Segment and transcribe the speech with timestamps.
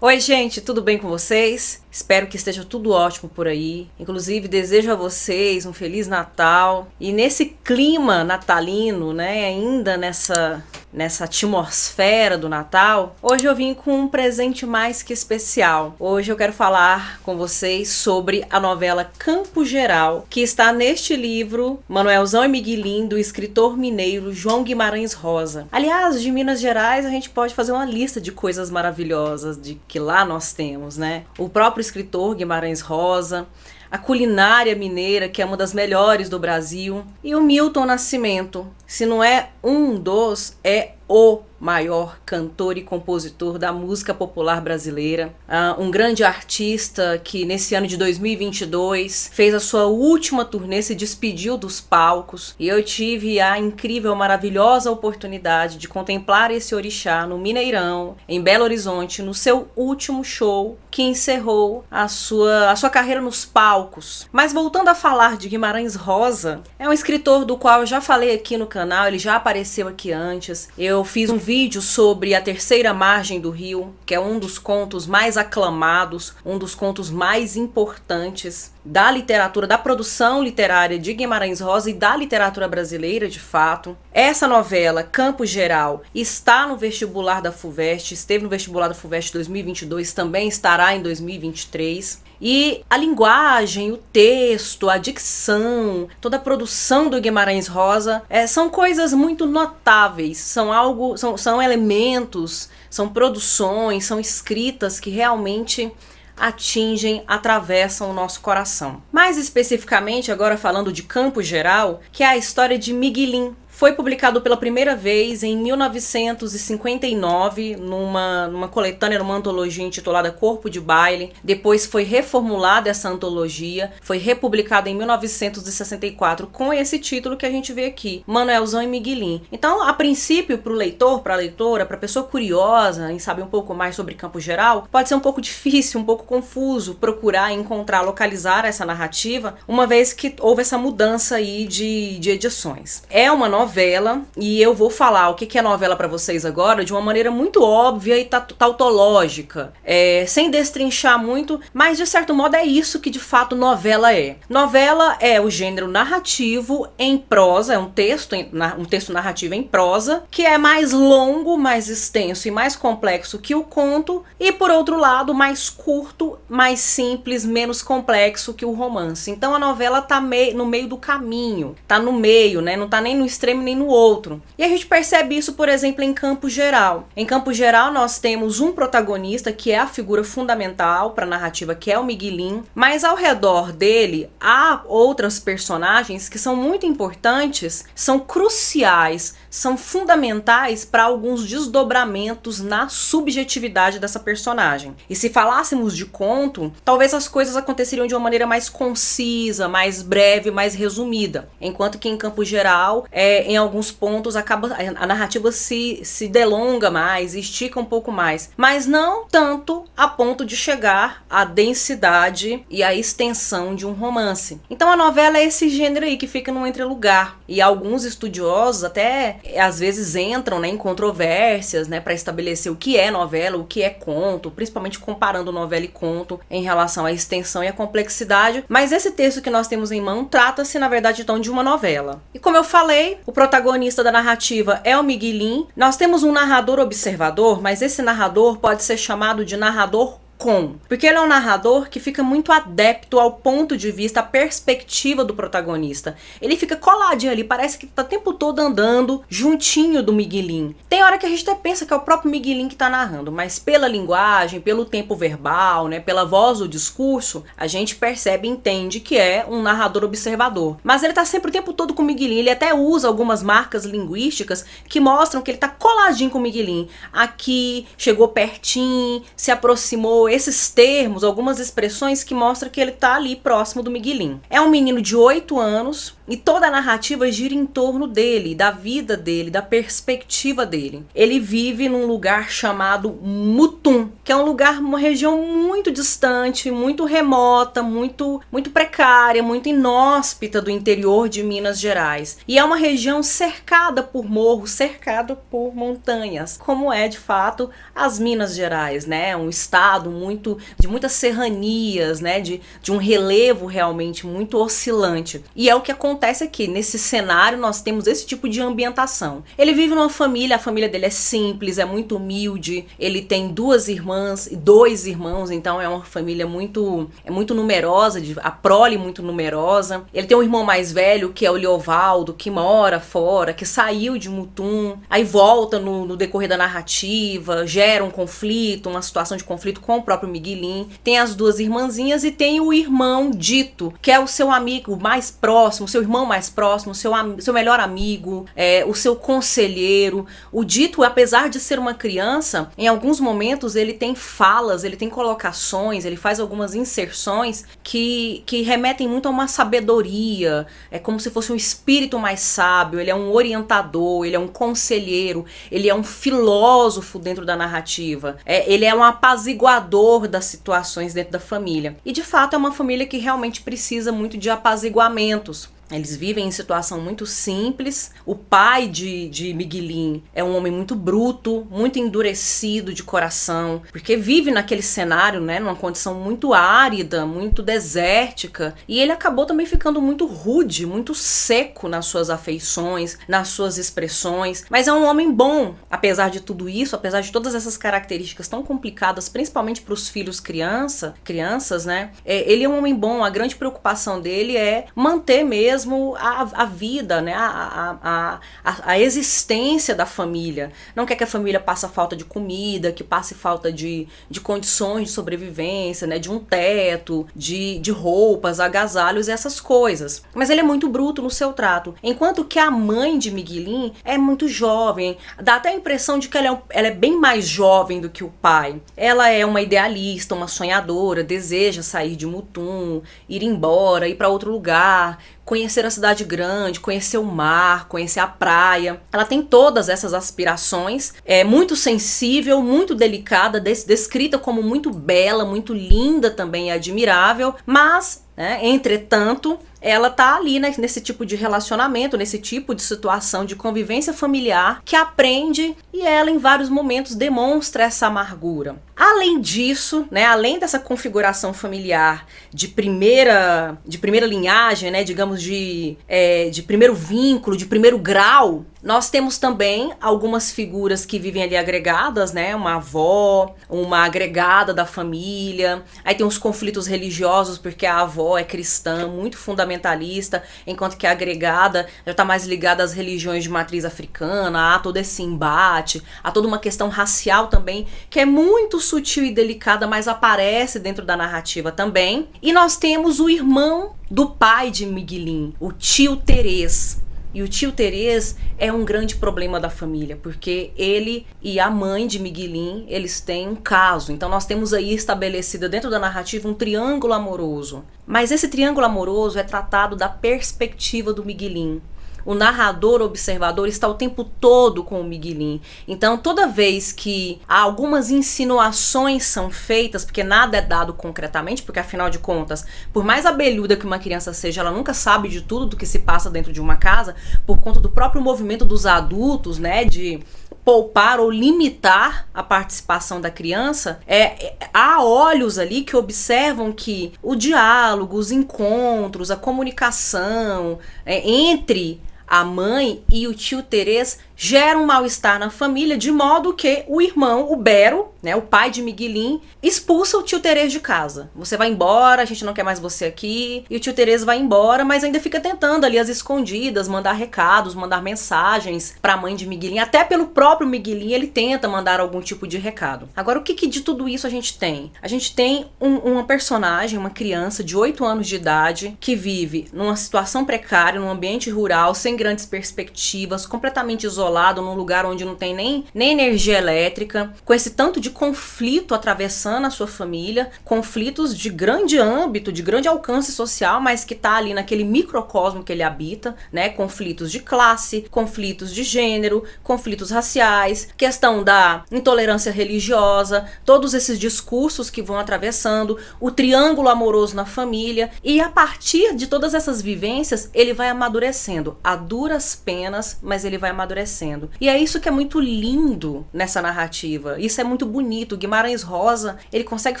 [0.00, 1.80] Oi, gente, tudo bem com vocês?
[1.90, 3.88] Espero que esteja tudo ótimo por aí.
[3.98, 6.88] Inclusive, desejo a vocês um feliz Natal.
[6.98, 10.62] E nesse clima natalino, né, ainda nessa
[10.92, 15.96] nessa atmosfera do Natal, hoje eu vim com um presente mais que especial.
[15.98, 21.80] Hoje eu quero falar com vocês sobre a novela Campo Geral, que está neste livro
[21.88, 25.66] Manuelzão e Miguelim, do escritor mineiro João Guimarães Rosa.
[25.72, 29.98] Aliás, de Minas Gerais a gente pode fazer uma lista de coisas maravilhosas de que
[29.98, 31.24] lá nós temos, né?
[31.38, 33.46] O próprio escritor Guimarães Rosa,
[33.92, 38.66] a culinária mineira, que é uma das melhores do Brasil, e o Milton Nascimento.
[38.86, 45.32] Se não é um dos, é o maior cantor e compositor da música popular brasileira,
[45.48, 50.92] uh, um grande artista que nesse ano de 2022 fez a sua última turnê, se
[50.92, 57.38] despediu dos palcos e eu tive a incrível, maravilhosa oportunidade de contemplar esse orixá no
[57.38, 63.20] Mineirão, em Belo Horizonte, no seu último show que encerrou a sua, a sua carreira
[63.20, 64.28] nos palcos.
[64.32, 68.34] Mas voltando a falar de Guimarães Rosa, é um escritor do qual eu já falei
[68.34, 70.68] aqui no canal, ele já apareceu aqui antes.
[70.76, 71.51] Eu fiz um vídeo
[71.82, 76.74] sobre a terceira margem do rio, que é um dos contos mais aclamados, um dos
[76.74, 83.28] contos mais importantes da literatura, da produção literária de Guimarães Rosa e da literatura brasileira,
[83.28, 83.96] de fato.
[84.12, 90.12] Essa novela, Campo Geral, está no vestibular da FUVEST, esteve no vestibular da FUVEST 2022,
[90.12, 92.22] também estará em 2023.
[92.44, 98.68] E a linguagem, o texto, a dicção, toda a produção do Guimarães Rosa é, são
[98.68, 105.92] coisas muito notáveis, são algo, são, são elementos, são produções, são escritas que realmente
[106.36, 109.00] atingem, atravessam o nosso coração.
[109.12, 114.40] Mais especificamente, agora falando de Campo Geral, que é a história de Miguelim, foi publicado
[114.42, 121.32] pela primeira vez em 1959 numa, numa coletânea, numa antologia intitulada Corpo de Baile.
[121.42, 127.72] Depois foi reformulada essa antologia, foi republicada em 1964 com esse título que a gente
[127.72, 129.40] vê aqui, Manuelzão e Miguelim.
[129.50, 133.42] Então, a princípio, para o leitor, para a leitora, para a pessoa curiosa em saber
[133.42, 137.50] um pouco mais sobre Campo Geral, pode ser um pouco difícil, um pouco confuso procurar,
[137.50, 143.02] encontrar, localizar essa narrativa, uma vez que houve essa mudança aí de, de edições.
[143.08, 146.84] É uma novela novela e eu vou falar o que é novela para vocês agora
[146.84, 152.56] de uma maneira muito óbvia e tautológica, é, sem destrinchar muito, mas de certo modo
[152.56, 154.36] é isso que de fato novela é.
[154.48, 158.34] Novela é o gênero narrativo em prosa, é um texto,
[158.76, 163.54] um texto narrativo em prosa, que é mais longo, mais extenso e mais complexo que
[163.54, 169.30] o conto, e por outro lado, mais curto, mais simples, menos complexo que o romance.
[169.30, 172.76] Então a novela tá no meio do caminho, tá no meio, né?
[172.76, 174.40] Não tá nem no extremo nem no outro.
[174.56, 177.08] E a gente percebe isso, por exemplo, em Campo Geral.
[177.16, 181.74] Em Campo Geral, nós temos um protagonista que é a figura fundamental para a narrativa,
[181.74, 187.84] que é o Miguelin, mas ao redor dele há outras personagens que são muito importantes,
[187.94, 194.96] são cruciais, são fundamentais para alguns desdobramentos na subjetividade dessa personagem.
[195.10, 200.00] E se falássemos de conto, talvez as coisas aconteceriam de uma maneira mais concisa, mais
[200.00, 201.50] breve, mais resumida.
[201.60, 206.90] Enquanto que em Campo Geral, é, em alguns pontos, acaba a narrativa se, se delonga
[206.90, 208.50] mais, estica um pouco mais.
[208.56, 214.58] Mas não tanto a ponto de chegar à densidade e à extensão de um romance.
[214.70, 217.38] Então a novela é esse gênero aí que fica no entrelugar.
[217.46, 222.96] E alguns estudiosos até às vezes entram né, em controvérsias né, para estabelecer o que
[222.96, 227.62] é novela, o que é conto, principalmente comparando novela e conto em relação à extensão
[227.62, 228.64] e à complexidade.
[228.68, 232.22] Mas esse texto que nós temos em mão trata-se, na verdade, então, de uma novela.
[232.34, 235.66] E como eu falei, o protagonista da narrativa é o Miguelin.
[235.76, 241.06] Nós temos um narrador observador, mas esse narrador pode ser chamado de narrador com, porque
[241.06, 245.34] ele é um narrador que fica muito adepto ao ponto de vista, à perspectiva do
[245.34, 246.16] protagonista.
[246.40, 250.74] Ele fica coladinho ali, parece que tá o tempo todo andando juntinho do Miguelin.
[250.88, 253.30] Tem hora que a gente até pensa que é o próprio Miguelin que tá narrando,
[253.30, 258.50] mas pela linguagem, pelo tempo verbal, né, pela voz do discurso, a gente percebe e
[258.50, 260.76] entende que é um narrador observador.
[260.82, 263.84] Mas ele tá sempre o tempo todo com o Miguelin, ele até usa algumas marcas
[263.84, 266.88] linguísticas que mostram que ele tá coladinho com o Miguelin.
[267.12, 273.36] Aqui, chegou pertinho, se aproximou, esses termos, algumas expressões que mostram que ele está ali
[273.36, 274.40] próximo do Miguelin.
[274.48, 278.70] É um menino de 8 anos, e toda a narrativa gira em torno dele, da
[278.70, 281.04] vida dele, da perspectiva dele.
[281.14, 287.04] Ele vive num lugar chamado Mutum, que é um lugar, uma região muito distante, muito
[287.04, 292.38] remota, muito, muito precária, muito inóspita do interior de Minas Gerais.
[292.46, 298.18] E é uma região cercada por morros, cercada por montanhas, como é de fato as
[298.18, 299.36] Minas Gerais, né?
[299.36, 302.40] Um estado muito de muitas serranias, né?
[302.40, 305.44] De, de um relevo realmente muito oscilante.
[305.54, 306.11] E é o que acontece
[306.44, 306.66] aqui.
[306.66, 309.42] Nesse cenário, nós temos esse tipo de ambientação.
[309.56, 312.86] Ele vive numa família, a família dele é simples, é muito humilde.
[312.98, 318.20] Ele tem duas irmãs e dois irmãos, então é uma família muito é muito numerosa,
[318.20, 320.04] de, a prole muito numerosa.
[320.12, 324.18] Ele tem um irmão mais velho, que é o Leovaldo, que mora fora, que saiu
[324.18, 329.44] de Mutum, aí volta no, no decorrer da narrativa, gera um conflito, uma situação de
[329.44, 330.88] conflito com o próprio Miguelin.
[331.02, 335.30] Tem as duas irmãzinhas e tem o irmão Dito, que é o seu amigo mais
[335.30, 340.26] próximo, seu irmão mais próximo, seu, seu melhor amigo, é, o seu conselheiro.
[340.50, 345.08] O Dito, apesar de ser uma criança, em alguns momentos ele tem falas, ele tem
[345.08, 350.66] colocações, ele faz algumas inserções que, que remetem muito a uma sabedoria.
[350.90, 354.48] É como se fosse um espírito mais sábio, ele é um orientador, ele é um
[354.48, 358.36] conselheiro, ele é um filósofo dentro da narrativa.
[358.44, 361.96] É, ele é um apaziguador das situações dentro da família.
[362.04, 365.68] E de fato é uma família que realmente precisa muito de apaziguamentos.
[365.92, 368.12] Eles vivem em situação muito simples.
[368.24, 374.16] O pai de, de Miguelin é um homem muito bruto, muito endurecido de coração, porque
[374.16, 378.74] vive naquele cenário, né, numa condição muito árida, muito desértica.
[378.88, 384.64] E ele acabou também ficando muito rude, muito seco nas suas afeições, nas suas expressões.
[384.70, 388.62] Mas é um homem bom, apesar de tudo isso, apesar de todas essas características tão
[388.62, 392.10] complicadas, principalmente para os filhos criança, crianças, né?
[392.24, 393.24] É, ele é um homem bom.
[393.24, 397.34] A grande preocupação dele é manter mesmo mesmo a, a vida, né?
[397.34, 398.40] A, a,
[398.84, 400.72] a, existência da família.
[400.94, 405.08] Não quer que a família passe falta de comida, que passe falta de, de condições
[405.08, 406.18] de sobrevivência, né?
[406.18, 410.22] De um teto, de, de roupas, agasalhos, essas coisas.
[410.34, 411.94] Mas ele é muito bruto no seu trato.
[412.02, 415.16] Enquanto que a mãe de Miguelin é muito jovem.
[415.42, 418.24] Dá até a impressão de que ela é, ela é bem mais jovem do que
[418.24, 418.80] o pai.
[418.96, 424.50] Ela é uma idealista, uma sonhadora, deseja sair de Mutum, ir embora, ir para outro
[424.50, 429.00] lugar, conhecer a cidade grande, conhecer o mar, conhecer a praia.
[429.12, 435.72] Ela tem todas essas aspirações, é muito sensível, muito delicada, descrita como muito bela, muito
[435.72, 442.16] linda também e admirável, mas, né, entretanto, ela tá ali né, nesse tipo de relacionamento,
[442.16, 447.84] nesse tipo de situação de convivência familiar que aprende e ela em vários momentos demonstra
[447.84, 448.76] essa amargura.
[448.96, 455.96] Além disso, né, além dessa configuração familiar de primeira de primeira linhagem, né, digamos de,
[456.06, 461.56] é, de primeiro vínculo, de primeiro grau, nós temos também algumas figuras que vivem ali
[461.56, 462.54] agregadas, né?
[462.56, 465.84] Uma avó, uma agregada da família.
[466.04, 469.38] Aí tem os conflitos religiosos, porque a avó é cristã, muito
[469.72, 474.78] fundamentalista, enquanto que a agregada já está mais ligada às religiões de matriz africana, há
[474.78, 479.86] todo esse embate, há toda uma questão racial também, que é muito sutil e delicada,
[479.86, 482.28] mas aparece dentro da narrativa também.
[482.42, 487.00] E nós temos o irmão do pai de Miguelin, o tio Terês
[487.34, 492.06] e o tio Terês é um grande problema da família, porque ele e a mãe
[492.06, 494.12] de Miguelin, eles têm um caso.
[494.12, 497.84] Então nós temos aí estabelecido dentro da narrativa um triângulo amoroso.
[498.06, 501.80] Mas esse triângulo amoroso é tratado da perspectiva do Miguelin
[502.24, 505.60] o narrador observador está o tempo todo com o Miguelin.
[505.86, 512.10] Então, toda vez que algumas insinuações são feitas, porque nada é dado concretamente, porque afinal
[512.10, 515.76] de contas, por mais abelhuda que uma criança seja, ela nunca sabe de tudo do
[515.76, 517.14] que se passa dentro de uma casa,
[517.46, 520.20] por conta do próprio movimento dos adultos, né, de
[520.64, 527.12] poupar ou limitar a participação da criança, é, é, há olhos ali que observam que
[527.22, 532.00] o diálogo, os encontros, a comunicação é, entre
[532.32, 537.00] a mãe e o tio Terês gera um mal-estar na família, de modo que o
[537.00, 541.30] irmão, o Bero, né, o pai de Miguelin, expulsa o tio Terês de casa.
[541.32, 543.64] Você vai embora, a gente não quer mais você aqui.
[543.70, 547.72] E o tio Terês vai embora, mas ainda fica tentando ali as escondidas, mandar recados,
[547.72, 549.78] mandar mensagens para a mãe de Miguelin.
[549.78, 553.08] Até pelo próprio Miguelin ele tenta mandar algum tipo de recado.
[553.14, 554.90] Agora, o que, que de tudo isso a gente tem?
[555.00, 559.68] A gente tem um, uma personagem, uma criança de 8 anos de idade, que vive
[559.72, 565.24] numa situação precária, num ambiente rural, sem grandes perspectivas, completamente isolada isolado num lugar onde
[565.24, 570.50] não tem nem, nem energia elétrica, com esse tanto de conflito atravessando a sua família,
[570.64, 575.70] conflitos de grande âmbito, de grande alcance social, mas que tá ali naquele microcosmo que
[575.70, 576.70] ele habita, né?
[576.70, 584.88] Conflitos de classe, conflitos de gênero, conflitos raciais, questão da intolerância religiosa, todos esses discursos
[584.88, 590.48] que vão atravessando, o triângulo amoroso na família, e a partir de todas essas vivências,
[590.54, 594.11] ele vai amadurecendo a duras penas, mas ele vai amadurecendo.
[594.60, 597.40] E é isso que é muito lindo nessa narrativa.
[597.40, 598.36] Isso é muito bonito.
[598.36, 600.00] Guimarães Rosa, ele consegue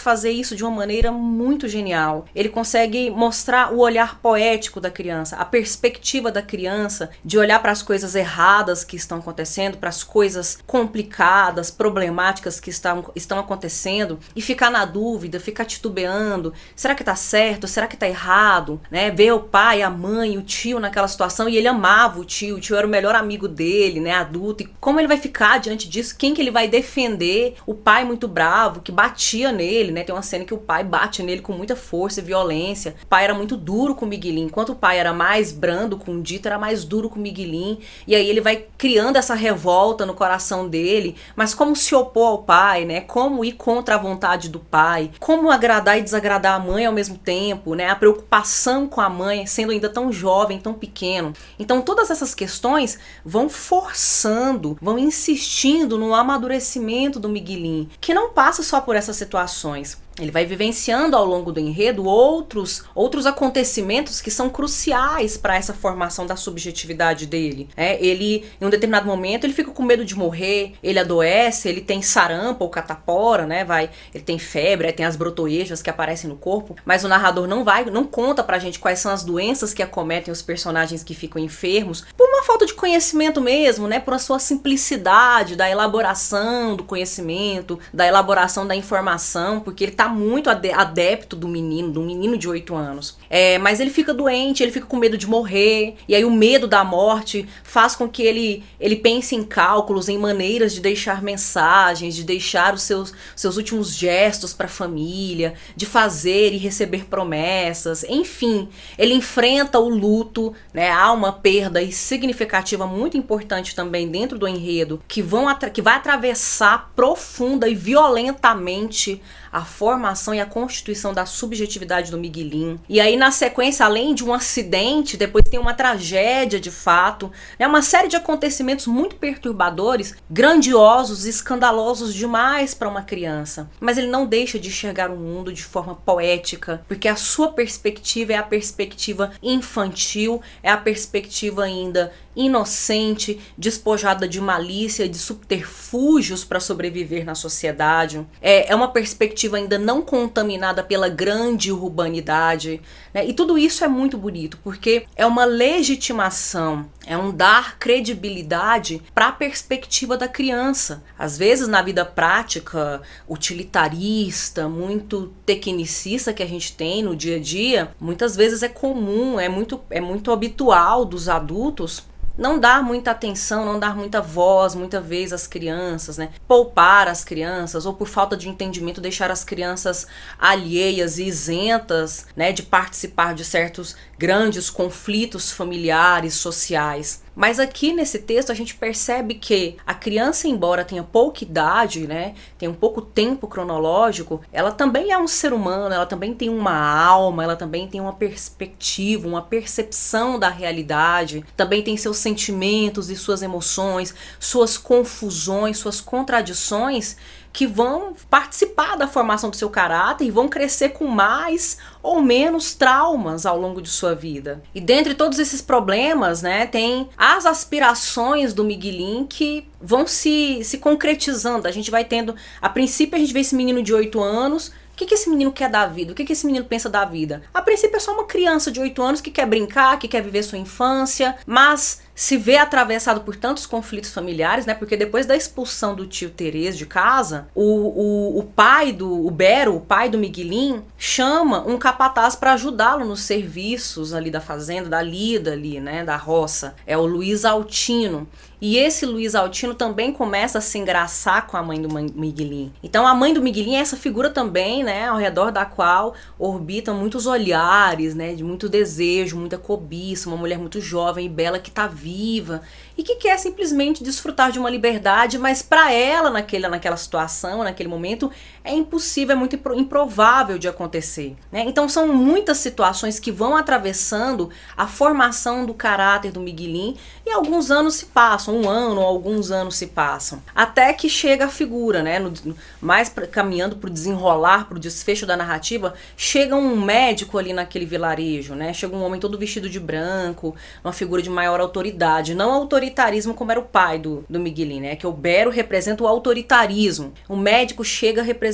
[0.00, 2.26] fazer isso de uma maneira muito genial.
[2.34, 7.72] Ele consegue mostrar o olhar poético da criança, a perspectiva da criança de olhar para
[7.72, 14.18] as coisas erradas que estão acontecendo, para as coisas complicadas, problemáticas que estão, estão acontecendo
[14.34, 16.52] e ficar na dúvida, ficar titubeando.
[16.76, 17.66] Será que tá certo?
[17.66, 18.80] Será que tá errado?
[18.90, 19.10] Né?
[19.10, 22.60] Ver o pai, a mãe, o tio naquela situação e ele amava o tio, o
[22.60, 24.62] tio era o melhor amigo dele, né, adulto.
[24.62, 26.16] E como ele vai ficar diante disso?
[26.16, 27.54] Quem que ele vai defender?
[27.66, 30.04] O pai muito bravo, que batia nele, né?
[30.04, 32.94] Tem uma cena que o pai bate nele com muita força e violência.
[33.02, 36.12] O pai era muito duro com o Miguelin, enquanto o pai era mais brando com
[36.12, 37.78] o Dito, era mais duro com o Miguelin.
[38.06, 42.38] E aí ele vai criando essa revolta no coração dele, mas como se opor ao
[42.42, 43.00] pai, né?
[43.00, 47.16] Como ir contra a vontade do pai, como agradar e desagradar a mãe ao mesmo
[47.16, 47.88] tempo, né?
[47.88, 51.32] A preocupação com a mãe, sendo ainda tão jovem, tão pequeno.
[51.58, 53.48] Então todas essas questões vão
[53.92, 59.98] forçando, vão insistindo no amadurecimento do Miguelin, que não passa só por essas situações.
[60.18, 65.72] Ele vai vivenciando ao longo do enredo outros outros acontecimentos que são cruciais para essa
[65.72, 67.68] formação da subjetividade dele.
[67.76, 71.80] É, ele, em um determinado momento, ele fica com medo de morrer, ele adoece, ele
[71.80, 73.64] tem sarampo ou catapora, né?
[73.64, 77.64] Vai, ele tem febre, tem as brotoejas que aparecem no corpo, mas o narrador não
[77.64, 81.42] vai, não conta pra gente quais são as doenças que acometem os personagens que ficam
[81.42, 83.98] enfermos, por uma falta de conhecimento mesmo, né?
[83.98, 90.01] Por a sua simplicidade da elaboração do conhecimento, da elaboração da informação, porque ele tá
[90.08, 93.16] muito adepto do menino, do menino de 8 anos.
[93.28, 96.66] É, mas ele fica doente, ele fica com medo de morrer, e aí o medo
[96.66, 102.14] da morte faz com que ele, ele pense em cálculos, em maneiras de deixar mensagens,
[102.14, 108.04] de deixar os seus, seus últimos gestos para a família, de fazer e receber promessas,
[108.04, 108.68] enfim,
[108.98, 110.90] ele enfrenta o luto, né?
[110.90, 115.42] Há uma perda significativa muito importante também dentro do enredo que vão
[115.72, 119.20] que vai atravessar profunda e violentamente
[119.52, 122.80] a formação e a constituição da subjetividade do Miguelin.
[122.88, 127.66] E aí, na sequência, além de um acidente, depois tem uma tragédia de fato, né?
[127.66, 133.70] uma série de acontecimentos muito perturbadores, grandiosos, escandalosos demais para uma criança.
[133.78, 138.32] Mas ele não deixa de enxergar o mundo de forma poética, porque a sua perspectiva
[138.32, 146.60] é a perspectiva infantil, é a perspectiva ainda inocente, despojada de malícia, de subterfúgios para
[146.60, 148.26] sobreviver na sociedade.
[148.40, 152.80] É, é uma perspectiva ainda não contaminada pela grande urbanidade.
[153.12, 153.26] Né?
[153.26, 159.28] E tudo isso é muito bonito, porque é uma legitimação, é um dar credibilidade para
[159.28, 161.02] a perspectiva da criança.
[161.18, 167.40] Às vezes, na vida prática, utilitarista, muito tecnicista que a gente tem no dia a
[167.40, 172.04] dia, muitas vezes é comum, é muito, é muito habitual dos adultos
[172.36, 176.30] não dar muita atenção, não dar muita voz, muita vez às crianças, né?
[176.46, 180.06] Poupar as crianças ou por falta de entendimento deixar as crianças
[180.38, 187.21] alheias e isentas, né, de participar de certos grandes conflitos familiares, sociais.
[187.34, 192.34] Mas aqui nesse texto a gente percebe que a criança, embora tenha pouca idade, né,
[192.58, 196.76] tenha um pouco tempo cronológico, ela também é um ser humano, ela também tem uma
[196.76, 203.16] alma, ela também tem uma perspectiva, uma percepção da realidade, também tem seus sentimentos e
[203.16, 207.16] suas emoções, suas confusões, suas contradições
[207.52, 212.74] que vão participar da formação do seu caráter e vão crescer com mais ou menos
[212.74, 214.62] traumas ao longo de sua vida.
[214.74, 220.78] E dentre todos esses problemas, né, tem as aspirações do Miguelin que vão se, se
[220.78, 221.68] concretizando.
[221.68, 224.94] A gente vai tendo, a princípio a gente vê esse menino de 8 anos o
[224.94, 226.12] que, que esse menino quer da vida?
[226.12, 227.42] O que, que esse menino pensa da vida?
[227.52, 230.42] A princípio é só uma criança de 8 anos que quer brincar, que quer viver
[230.42, 234.74] sua infância, mas se vê atravessado por tantos conflitos familiares, né?
[234.74, 239.30] Porque depois da expulsão do tio Terez de casa, o, o, o pai do o
[239.30, 244.88] Bero, o pai do Miguelin, chama um capataz para ajudá-lo nos serviços ali da fazenda,
[244.88, 246.04] da lida ali, né?
[246.04, 246.74] Da roça.
[246.86, 248.28] É o Luiz Altino.
[248.64, 252.72] E esse Luiz Altino também começa a se engraçar com a mãe do Miguelin.
[252.80, 256.94] Então a mãe do Miguelin é essa figura também, né, ao redor da qual orbitam
[256.94, 261.70] muitos olhares, né, de muito desejo, muita cobiça, uma mulher muito jovem e bela que
[261.70, 262.62] está viva
[262.96, 267.88] e que quer simplesmente desfrutar de uma liberdade, mas para ela naquele, naquela situação, naquele
[267.88, 268.30] momento,
[268.64, 271.36] é impossível, é muito improvável de acontecer.
[271.50, 271.64] Né?
[271.66, 277.70] Então são muitas situações que vão atravessando a formação do caráter do Miguelin e alguns
[277.70, 282.02] anos se passam, um ano ou alguns anos se passam, até que chega a figura,
[282.02, 282.18] né?
[282.18, 282.32] No,
[282.80, 287.52] mais pra, caminhando para o desenrolar, para o desfecho da narrativa, chega um médico ali
[287.52, 288.72] naquele vilarejo, né?
[288.72, 290.54] Chega um homem todo vestido de branco,
[290.84, 294.96] uma figura de maior autoridade, não autoritarismo como era o pai do, do Miguelin, né?
[294.96, 297.12] Que o Bero representa o autoritarismo.
[297.28, 298.51] O médico chega representando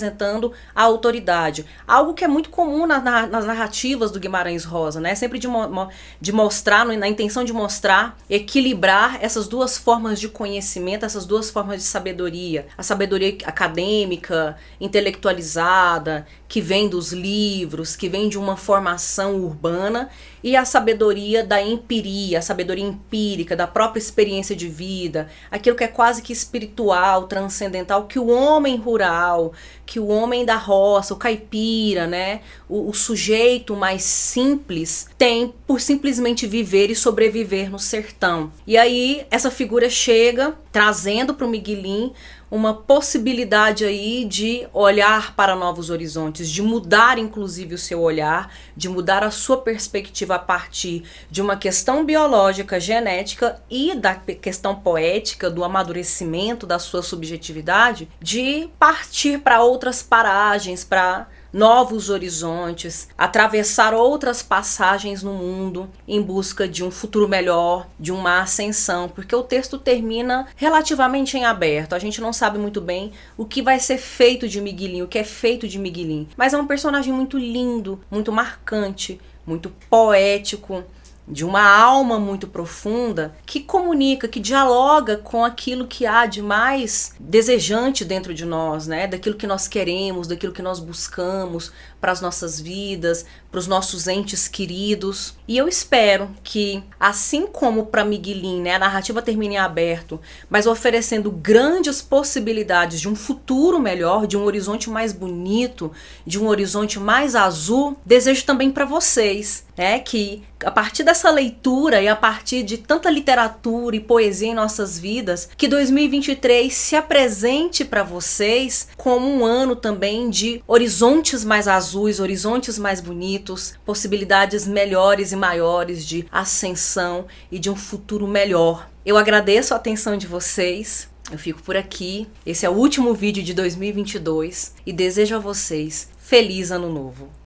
[0.75, 5.14] a autoridade, algo que é muito comum na, na, nas narrativas do Guimarães Rosa, né?
[5.14, 5.88] Sempre de, mo,
[6.21, 11.78] de mostrar, na intenção de mostrar, equilibrar essas duas formas de conhecimento, essas duas formas
[11.78, 19.37] de sabedoria, a sabedoria acadêmica, intelectualizada, que vem dos livros, que vem de uma formação
[19.37, 20.09] urbana,
[20.43, 25.85] e a sabedoria da empiria, a sabedoria empírica, da própria experiência de vida, aquilo que
[25.85, 29.52] é quase que espiritual, transcendental, que o homem rural,
[29.85, 35.81] que o homem da roça, o caipira, né, o, o sujeito mais simples tem por
[35.81, 38.50] simplesmente viver e sobreviver no sertão.
[38.67, 42.12] E aí essa figura chega trazendo para o Miguelin
[42.50, 48.88] uma possibilidade aí de olhar para novos horizontes, de mudar inclusive o seu olhar, de
[48.88, 55.50] mudar a sua perspectiva a partir de uma questão biológica, genética e da questão poética,
[55.50, 64.43] do amadurecimento da sua subjetividade, de partir para outras paragens, para novos horizontes, atravessar outras
[64.43, 69.78] passagens no mundo em busca de um futuro melhor, de uma ascensão, porque o texto
[69.78, 71.95] termina relativamente em aberto.
[71.95, 75.19] A gente não sabe muito bem o que vai ser feito de Miguelinho, o que
[75.19, 80.85] é feito de Miguelinho, mas é um personagem muito lindo, muito marcante, muito poético,
[81.30, 87.14] de uma alma muito profunda que comunica, que dialoga com aquilo que há de mais
[87.20, 89.06] desejante dentro de nós, né?
[89.06, 91.70] Daquilo que nós queremos, daquilo que nós buscamos
[92.00, 95.37] para as nossas vidas, para os nossos entes queridos.
[95.47, 100.66] E eu espero que, assim como para Miguelin, né, a narrativa termine em aberto, mas
[100.66, 105.92] oferecendo grandes possibilidades de um futuro melhor, de um horizonte mais bonito,
[106.26, 112.02] de um horizonte mais azul, desejo também para vocês, né, que a partir dessa leitura
[112.02, 117.85] e a partir de tanta literatura e poesia em nossas vidas, que 2023 se apresente
[117.85, 125.30] para vocês como um ano também de horizontes mais azuis, horizontes mais bonitos, possibilidades melhores
[125.30, 128.91] e maiores de ascensão e de um futuro melhor.
[129.06, 131.08] Eu agradeço a atenção de vocês.
[131.30, 132.26] Eu fico por aqui.
[132.45, 137.48] Esse é o último vídeo de 2022 e desejo a vocês feliz ano novo.